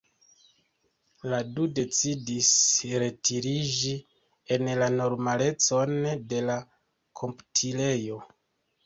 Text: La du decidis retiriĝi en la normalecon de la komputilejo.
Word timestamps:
La 1.33 1.39
du 1.57 1.65
decidis 1.79 2.49
retiriĝi 3.03 3.91
en 4.55 4.71
la 4.79 4.87
normalecon 4.95 5.93
de 6.33 6.41
la 6.47 6.57
komputilejo. 7.23 8.19